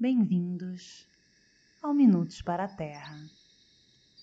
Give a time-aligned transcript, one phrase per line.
[0.00, 1.06] Bem-vindos
[1.82, 3.18] ao Minutos para a Terra,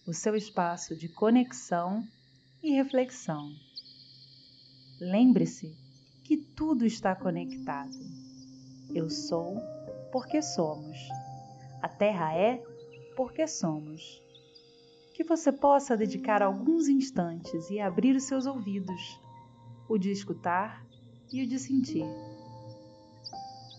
[0.08, 2.04] o seu espaço de conexão
[2.64, 3.54] e reflexão.
[5.00, 5.78] Lembre-se
[6.24, 7.94] que tudo está conectado.
[8.92, 9.62] Eu sou
[10.12, 10.98] porque somos.
[11.84, 12.58] A Terra é
[13.16, 14.20] porque somos.
[15.14, 19.22] Que você possa dedicar alguns instantes e abrir os seus ouvidos,
[19.88, 20.84] o de escutar
[21.32, 22.08] e o de sentir.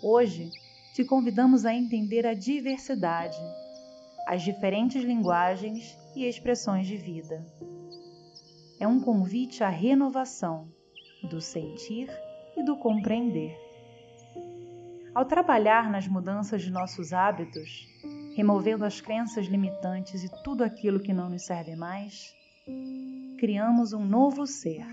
[0.01, 0.49] Hoje,
[0.99, 3.39] te convidamos a entender a diversidade,
[4.27, 7.47] as diferentes linguagens e expressões de vida.
[8.81, 10.67] É um convite à renovação
[11.31, 12.11] do sentir
[12.57, 13.57] e do compreender.
[15.15, 17.87] Ao trabalhar nas mudanças de nossos hábitos,
[18.35, 22.35] removendo as crenças limitantes e tudo aquilo que não nos serve mais,
[23.39, 24.85] criamos um novo ser,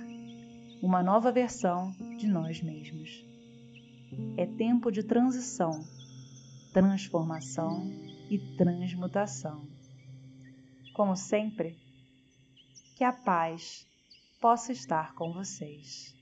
[0.84, 3.26] uma nova versão de nós mesmos.
[4.38, 5.95] É tempo de transição
[6.76, 7.90] transformação
[8.30, 9.66] e transmutação.
[10.94, 11.78] Como sempre,
[12.98, 13.88] que a paz
[14.42, 16.14] possa estar com vocês.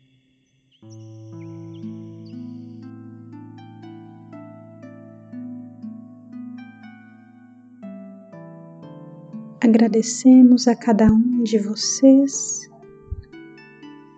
[9.59, 12.70] Agradecemos a cada um de vocês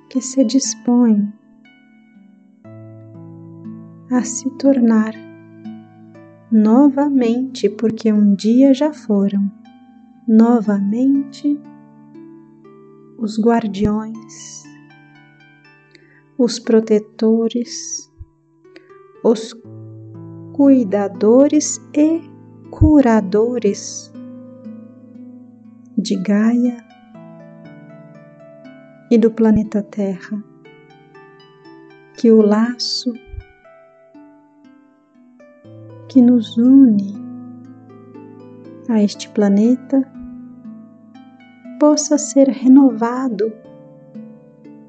[0.10, 1.32] que se dispõe
[4.12, 5.25] a se tornar
[6.56, 9.52] novamente, porque um dia já foram,
[10.26, 11.60] novamente
[13.18, 14.64] os guardiões,
[16.38, 18.10] os protetores,
[19.22, 19.54] os
[20.54, 22.22] cuidadores e
[22.72, 24.14] curadores
[25.98, 26.78] de Gaia
[29.12, 30.42] e do planeta Terra.
[32.16, 33.12] Que o laço
[36.16, 37.14] que nos une
[38.88, 40.10] a este planeta
[41.78, 43.52] possa ser renovado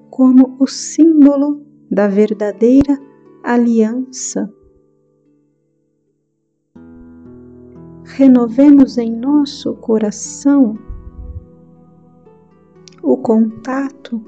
[0.08, 2.96] como o símbolo da verdadeira
[3.42, 4.48] aliança.
[8.04, 10.78] Renovemos em nosso coração
[13.02, 14.24] o contato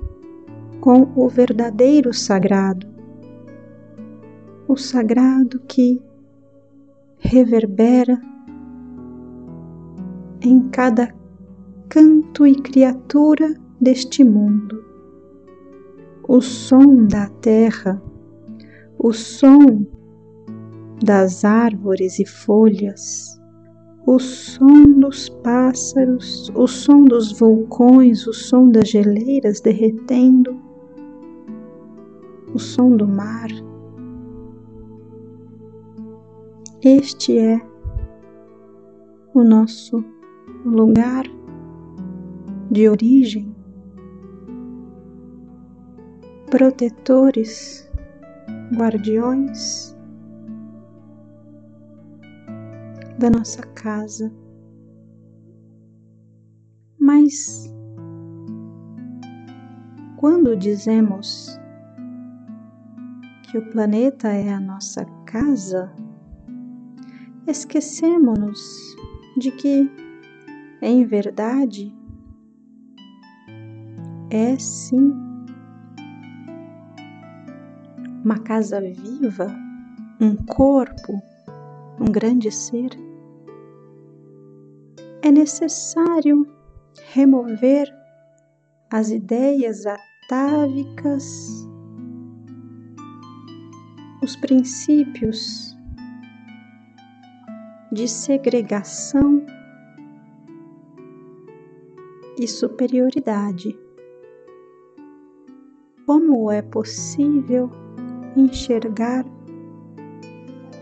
[0.80, 2.88] com o verdadeiro sagrado,
[4.66, 6.07] o sagrado que
[7.18, 8.20] reverbera
[10.40, 11.12] em cada
[11.88, 14.84] canto e criatura deste mundo.
[16.28, 18.02] O som da terra,
[18.98, 19.86] o som
[21.02, 23.38] das árvores e folhas,
[24.06, 30.58] o som dos pássaros, o som dos vulcões, o som das geleiras derretendo,
[32.54, 33.48] o som do mar
[36.82, 37.60] este é
[39.34, 40.04] o nosso
[40.64, 41.24] lugar
[42.70, 43.52] de origem,
[46.48, 47.90] protetores,
[48.76, 49.96] guardiões
[53.18, 54.32] da nossa casa.
[57.00, 57.74] Mas
[60.16, 61.58] quando dizemos
[63.50, 65.92] que o planeta é a nossa casa,
[67.48, 68.94] esquecemos-nos
[69.36, 69.90] de que,
[70.82, 71.94] em verdade,
[74.30, 75.14] é sim
[78.22, 79.50] uma casa viva,
[80.20, 81.22] um corpo,
[81.98, 82.90] um grande ser.
[85.22, 86.46] É necessário
[87.12, 87.88] remover
[88.90, 91.66] as ideias atávicas,
[94.22, 95.77] os princípios
[97.90, 99.44] de segregação
[102.38, 103.78] e superioridade.
[106.06, 107.70] Como é possível
[108.36, 109.24] enxergar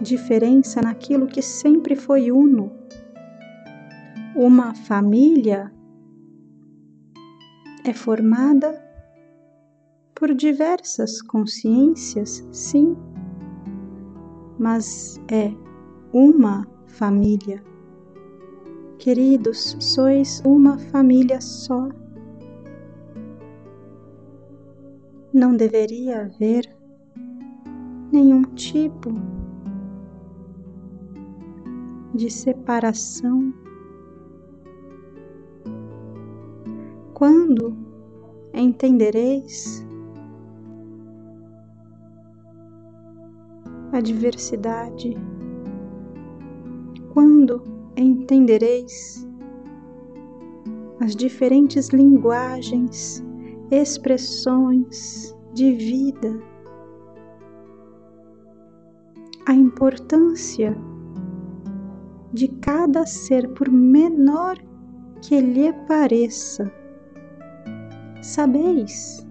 [0.00, 2.70] diferença naquilo que sempre foi uno?
[4.34, 5.72] Uma família
[7.84, 8.84] é formada
[10.14, 12.97] por diversas consciências, sim,
[14.59, 15.52] mas é
[16.12, 17.62] uma família.
[18.98, 21.88] Queridos, sois uma família só.
[25.33, 26.74] Não deveria haver
[28.10, 29.10] nenhum tipo
[32.15, 33.53] de separação.
[37.12, 37.77] Quando
[38.54, 39.86] entendereis
[43.92, 45.15] a diversidade
[47.16, 47.63] quando
[47.97, 49.27] entendereis
[51.01, 53.24] as diferentes linguagens,
[53.71, 56.39] expressões de vida,
[59.48, 60.77] a importância
[62.34, 64.59] de cada ser, por menor
[65.22, 66.71] que lhe pareça.
[68.21, 69.27] Sabeis,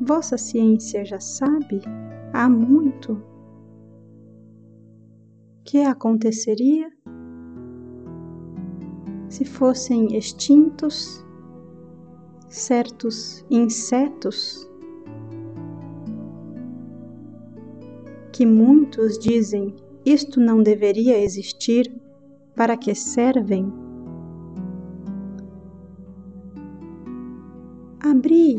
[0.00, 1.82] vossa ciência já sabe?
[2.32, 3.22] Há muito
[5.62, 6.95] que aconteceria
[9.36, 11.22] se fossem extintos
[12.48, 14.66] certos insetos
[18.32, 19.74] que muitos dizem
[20.06, 21.94] isto não deveria existir,
[22.54, 23.70] para que servem?
[28.00, 28.58] Abri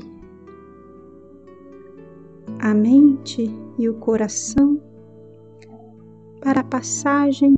[2.60, 3.50] a mente
[3.80, 4.80] e o coração
[6.40, 7.57] para a passagem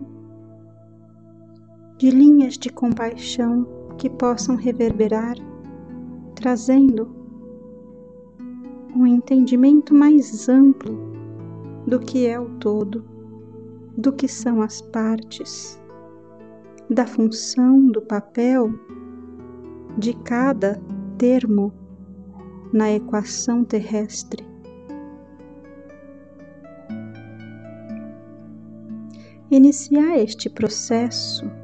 [1.99, 3.67] de linhas de compaixão
[3.97, 5.35] que possam reverberar,
[6.33, 7.13] trazendo
[8.95, 10.97] um entendimento mais amplo
[11.85, 13.03] do que é o todo,
[13.97, 15.77] do que são as partes,
[16.89, 18.71] da função, do papel
[19.97, 20.81] de cada
[21.17, 21.73] termo
[22.71, 24.47] na equação terrestre.
[29.51, 31.58] Iniciar este processo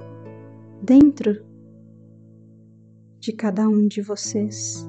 [0.81, 1.43] dentro
[3.19, 4.87] de cada um de vocês.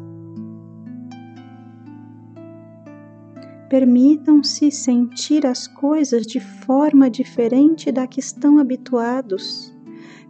[3.68, 9.74] Permitam-se sentir as coisas de forma diferente da que estão habituados.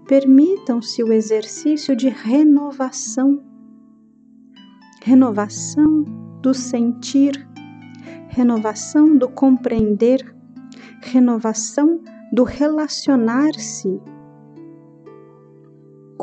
[0.08, 3.44] Permitam-se o exercício de renovação.
[5.03, 6.05] Renovação
[6.41, 7.47] do sentir,
[8.29, 10.35] renovação do compreender,
[11.03, 12.00] renovação
[12.32, 14.00] do relacionar-se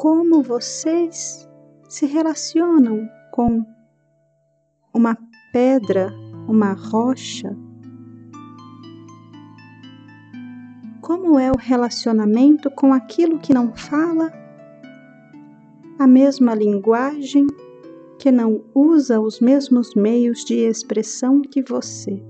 [0.03, 1.50] como vocês
[1.88, 3.65] se relacionam com
[4.94, 5.17] uma
[5.53, 6.13] pedra,
[6.45, 7.55] uma rocha.
[11.00, 14.29] Como é o relacionamento com aquilo que não fala
[15.97, 17.47] a mesma linguagem,
[18.19, 22.21] que não usa os mesmos meios de expressão que você?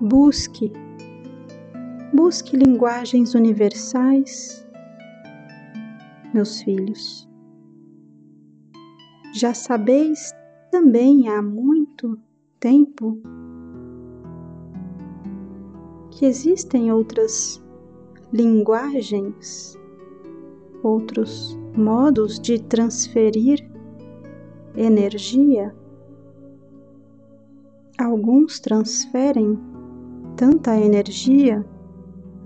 [0.00, 0.72] Busque,
[2.14, 4.63] busque linguagens universais
[6.34, 7.28] meus filhos.
[9.32, 10.32] Já sabeis
[10.70, 12.18] também há muito
[12.58, 13.22] tempo
[16.10, 17.64] que existem outras
[18.32, 19.78] linguagens,
[20.82, 23.68] outros modos de transferir
[24.76, 25.74] energia.
[27.98, 29.58] Alguns transferem
[30.36, 31.64] tanta energia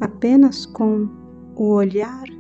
[0.01, 1.09] apenas com
[1.57, 2.38] o olhar,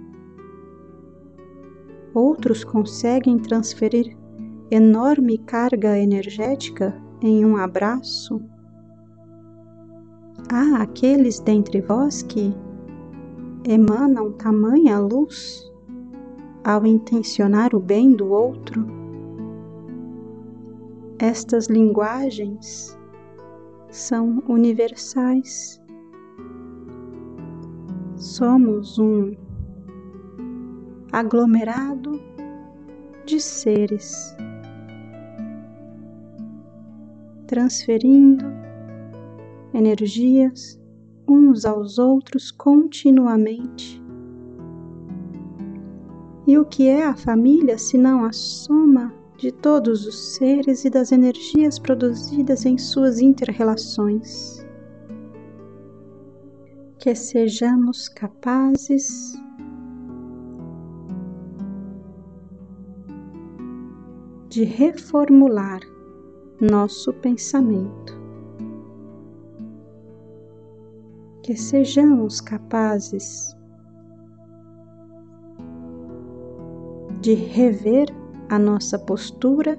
[2.14, 4.16] outros conseguem transferir
[4.70, 8.40] enorme carga energética em um abraço.
[10.50, 12.54] Há aqueles dentre vós que
[13.66, 15.70] emanam tamanha luz
[16.64, 18.86] ao intencionar o bem do outro.
[21.18, 22.96] Estas linguagens
[23.90, 25.80] são universais.
[28.16, 29.34] Somos um
[31.12, 32.20] aglomerado
[33.24, 34.36] de seres,
[37.46, 38.44] transferindo
[39.72, 40.78] energias
[41.26, 44.02] uns aos outros continuamente.
[46.46, 51.12] E o que é a família senão a soma de todos os seres e das
[51.12, 54.66] energias produzidas em suas interrelações?
[56.98, 59.38] Que sejamos capazes
[64.58, 65.78] de reformular
[66.60, 68.20] nosso pensamento.
[71.44, 73.56] Que sejamos capazes
[77.20, 78.08] de rever
[78.48, 79.78] a nossa postura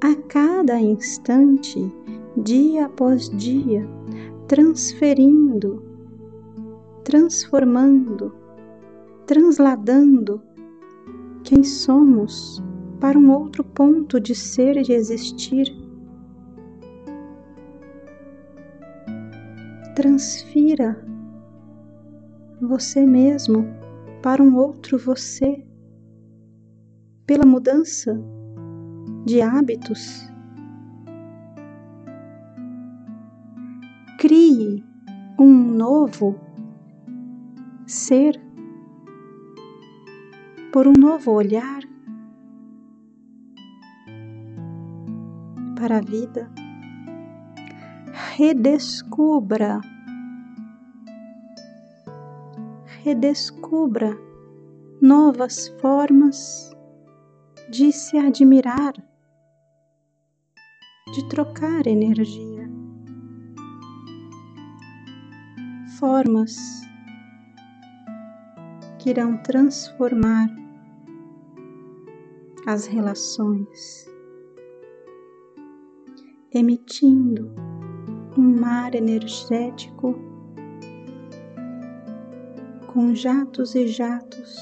[0.00, 1.92] a cada instante,
[2.36, 3.84] dia após dia,
[4.46, 5.82] transferindo,
[7.02, 8.32] transformando,
[9.26, 10.40] transladando
[11.42, 12.62] quem somos
[13.00, 15.66] para um outro ponto de ser e de existir.
[19.94, 21.04] Transfira
[22.60, 23.66] você mesmo
[24.22, 25.64] para um outro você,
[27.26, 28.18] pela mudança
[29.24, 30.30] de hábitos.
[34.18, 34.82] Crie
[35.38, 36.34] um novo
[37.86, 38.40] ser,
[40.72, 41.85] por um novo olhar
[45.76, 46.50] para a vida.
[48.36, 49.80] Redescubra,
[53.04, 54.18] redescubra
[55.00, 56.74] novas formas
[57.70, 58.94] de se admirar,
[61.12, 62.68] de trocar energia,
[65.98, 66.56] formas
[68.98, 70.48] que irão transformar
[72.66, 74.10] as relações,
[76.52, 77.50] emitindo
[78.36, 80.14] um mar energético
[82.92, 84.56] com jatos e jatos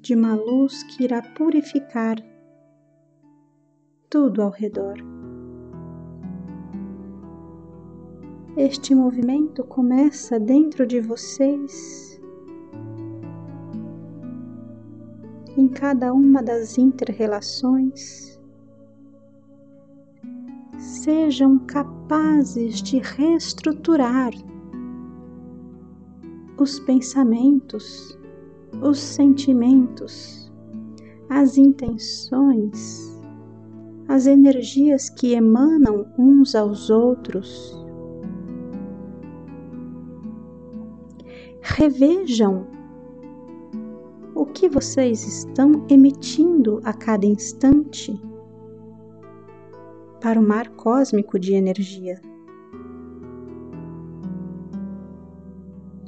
[0.00, 2.16] de uma luz que irá purificar
[4.10, 4.96] tudo ao redor.
[8.56, 12.11] Este movimento começa dentro de vocês,
[15.56, 18.40] em cada uma das interrelações.
[20.78, 24.32] Sejam capazes de reestruturar
[26.58, 28.18] os pensamentos
[28.80, 30.50] os sentimentos,
[31.28, 33.20] as intenções,
[34.08, 37.76] as energias que emanam uns aos outros.
[41.60, 42.66] Revejam
[44.42, 48.20] o que vocês estão emitindo a cada instante
[50.20, 52.20] para o mar cósmico de energia.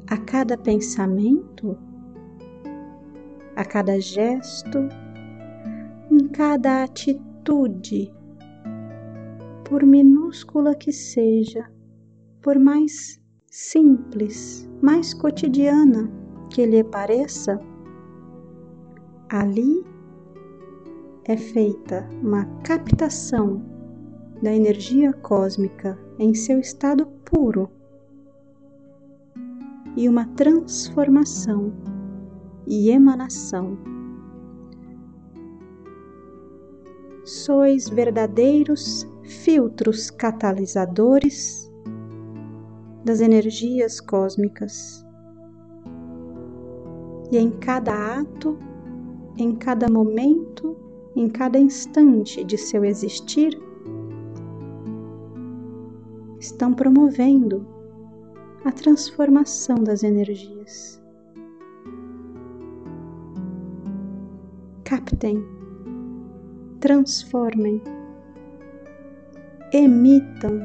[0.08, 1.78] A cada pensamento,
[3.54, 4.80] a cada gesto,
[6.10, 8.12] em cada atitude,
[9.62, 11.70] por minúscula que seja,
[12.42, 16.10] por mais simples, mais cotidiana
[16.50, 17.60] que lhe pareça,
[19.34, 19.84] ali
[21.24, 23.60] é feita uma captação
[24.40, 27.68] da energia cósmica em seu estado puro
[29.96, 31.72] e uma transformação
[32.64, 33.76] e emanação.
[37.24, 41.68] Sois verdadeiros filtros catalisadores
[43.04, 45.04] das energias cósmicas.
[47.32, 48.56] E em cada ato,
[49.38, 50.76] em cada momento,
[51.16, 53.58] em cada instante de seu existir,
[56.38, 57.66] estão promovendo
[58.64, 61.04] a transformação das energias.
[64.84, 65.42] captem,
[66.78, 67.82] transformem,
[69.72, 70.60] emitam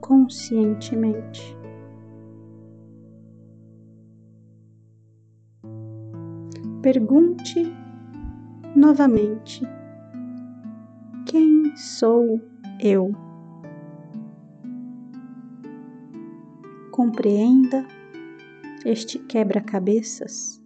[0.00, 1.56] conscientemente.
[6.82, 7.72] Pergunte
[8.74, 9.62] novamente:
[11.26, 12.40] Quem sou
[12.80, 13.12] eu?
[16.90, 17.86] Compreenda
[18.84, 20.60] este quebra-cabeças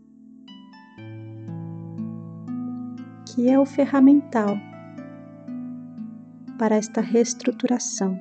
[3.27, 4.57] que é o ferramental
[6.59, 8.19] para esta reestruturação.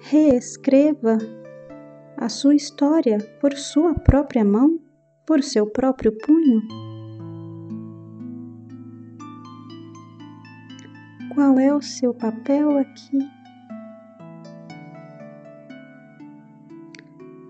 [0.00, 1.18] Reescreva
[2.18, 4.78] a sua história por sua própria mão,
[5.26, 6.62] por seu próprio punho.
[11.34, 13.18] Qual é o seu papel aqui?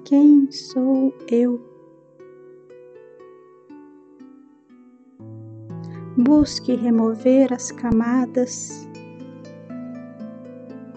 [0.04, 1.68] Quem sou eu?
[6.18, 8.88] busque remover as camadas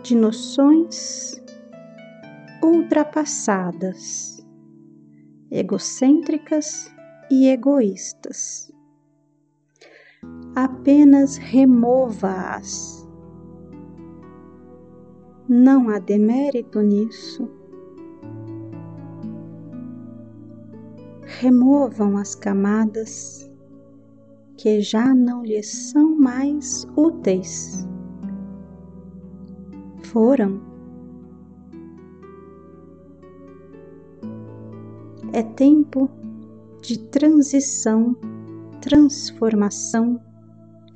[0.01, 1.41] de noções
[2.63, 4.45] ultrapassadas,
[5.49, 6.93] egocêntricas
[7.29, 8.71] e egoístas.
[10.55, 13.07] Apenas remova-as.
[15.47, 17.49] Não há demérito nisso.
[21.39, 23.51] Removam as camadas
[24.57, 27.87] que já não lhes são mais úteis.
[30.03, 30.70] Foram.
[35.33, 36.09] É tempo
[36.81, 38.15] de transição,
[38.81, 40.19] transformação,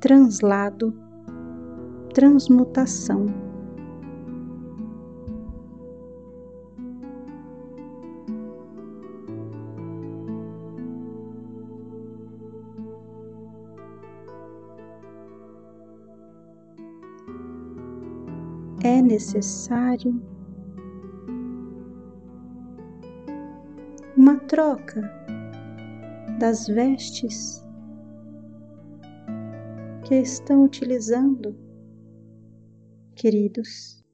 [0.00, 0.92] translado,
[2.12, 3.26] transmutação.
[18.86, 20.14] é necessário
[24.26, 25.08] uma troca
[26.40, 27.64] das vestes
[30.02, 31.56] que estão utilizando,
[33.14, 34.04] queridos.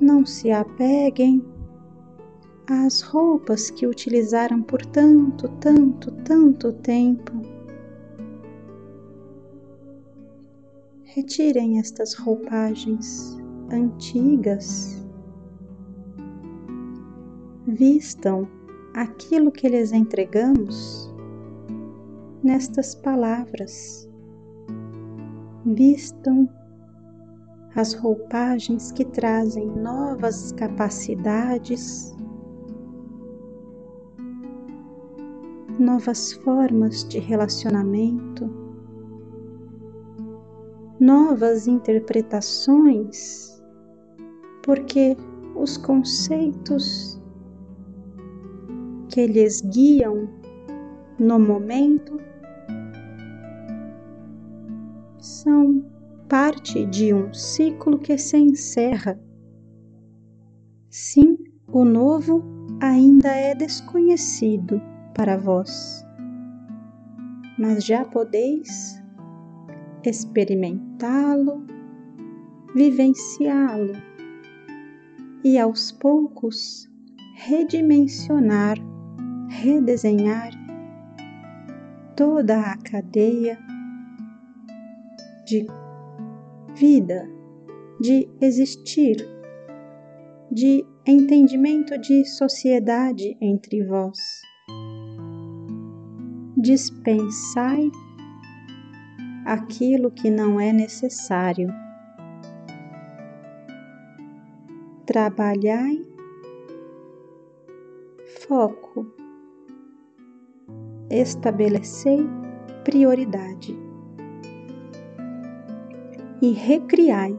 [0.00, 1.44] Não se apeguem
[2.70, 7.32] às roupas que utilizaram por tanto, tanto, tanto tempo.
[11.06, 13.36] Retirem estas roupagens
[13.72, 15.05] antigas
[17.78, 18.48] vistam
[18.94, 21.12] aquilo que lhes entregamos
[22.42, 24.08] nestas palavras.
[25.64, 26.48] Vistam
[27.74, 32.16] as roupagens que trazem novas capacidades,
[35.78, 38.48] novas formas de relacionamento,
[40.98, 43.62] novas interpretações,
[44.62, 45.14] porque
[45.54, 47.15] os conceitos
[49.16, 50.28] que lhes guiam
[51.18, 52.20] no momento
[55.18, 55.82] são
[56.28, 59.18] parte de um ciclo que se encerra.
[60.90, 61.38] Sim,
[61.72, 62.44] o novo
[62.78, 64.82] ainda é desconhecido
[65.14, 66.04] para vós,
[67.58, 69.02] mas já podeis
[70.04, 71.64] experimentá-lo,
[72.74, 73.94] vivenciá-lo
[75.42, 76.86] e aos poucos
[77.34, 78.76] redimensionar
[79.66, 80.50] redesenhar
[82.14, 83.58] toda a cadeia
[85.44, 85.66] de
[86.74, 87.28] vida,
[88.00, 89.16] de existir,
[90.52, 94.18] de entendimento de sociedade entre vós.
[96.56, 97.90] Dispensai
[99.44, 101.68] aquilo que não é necessário.
[105.04, 106.02] Trabalhai
[108.48, 109.15] foco.
[111.18, 112.28] Estabelecei
[112.84, 113.74] prioridade
[116.42, 117.34] e recriai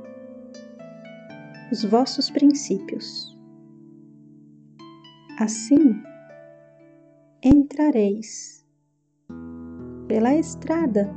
[1.72, 3.38] os vossos princípios.
[5.40, 6.02] Assim
[7.44, 8.66] entrareis
[10.08, 11.14] pela estrada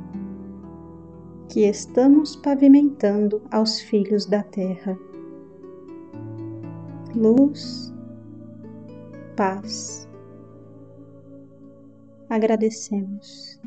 [1.49, 4.95] que estamos pavimentando aos filhos da terra.
[7.15, 7.91] Luz
[9.35, 10.10] paz.
[12.35, 13.60] Agradecemos.